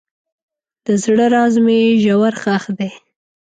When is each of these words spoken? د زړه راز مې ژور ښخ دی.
د 0.85 0.87
زړه 1.03 1.25
راز 1.33 1.53
مې 1.65 1.79
ژور 2.03 2.33
ښخ 2.41 2.63
دی. 2.77 2.89